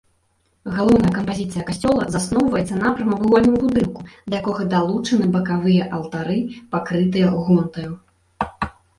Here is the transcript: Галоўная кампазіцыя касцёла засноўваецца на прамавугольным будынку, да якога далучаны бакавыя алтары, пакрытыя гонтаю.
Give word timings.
Галоўная 0.75 1.09
кампазіцыя 1.17 1.63
касцёла 1.65 2.05
засноўваецца 2.13 2.79
на 2.83 2.93
прамавугольным 2.99 3.55
будынку, 3.65 4.01
да 4.33 4.39
якога 4.41 4.63
далучаны 4.71 5.25
бакавыя 5.35 5.83
алтары, 5.99 6.39
пакрытыя 6.77 7.27
гонтаю. 7.51 7.91